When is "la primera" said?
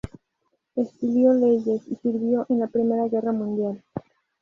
2.59-3.07